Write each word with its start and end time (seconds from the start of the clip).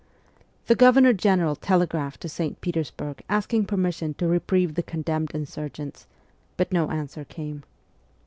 The 0.65 0.73
Governor 0.73 1.13
General 1.13 1.55
telegraphed 1.55 2.21
to 2.21 2.27
St. 2.29 2.59
Petersburg 2.59 3.21
asking 3.29 3.67
permission 3.67 4.15
to 4.15 4.27
reprieve 4.27 4.73
the 4.73 4.81
condemned 4.81 5.29
insurgents, 5.35 6.07
but 6.57 6.71
no 6.73 6.89
answer 6.89 7.23
came. 7.23 7.61